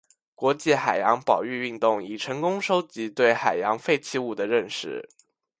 [0.33, 5.07] 国际海洋保育运动已成功收集对海洋废弃物的认识。